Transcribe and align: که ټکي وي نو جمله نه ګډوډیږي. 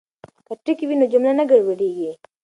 که 0.47 0.53
ټکي 0.63 0.85
وي 0.87 0.95
نو 0.99 1.05
جمله 1.13 1.33
نه 1.39 1.43
ګډوډیږي. 1.49 2.11